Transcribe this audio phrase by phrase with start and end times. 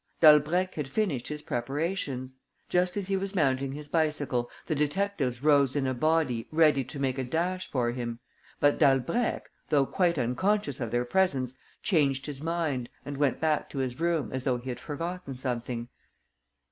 [0.19, 2.33] Dalbrèque had finished his preparations.
[2.69, 6.97] Just as he was mounting his bicycle, the detectives rose in a body, ready to
[6.97, 8.17] make a dash for him.
[8.59, 11.53] But Dalbrèque, though quite unconscious of their presence,
[11.83, 15.87] changed his mind and went back to his room as though he had forgotten something.